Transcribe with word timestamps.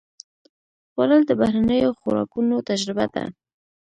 خوړل 0.91 1.21
د 1.27 1.31
بهرنیو 1.39 1.97
خوراکونو 1.99 2.55
تجربه 2.69 3.05
ده 3.13 3.23